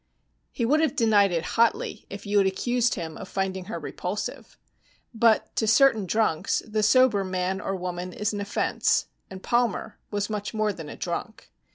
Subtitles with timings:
[0.51, 4.57] He would have denied it hotly if you had accused him of finding her repulsive.
[5.13, 10.27] But to certain drunks, the sober man or woman is an offense, and Palmer was
[10.27, 11.51] much more than a drunk.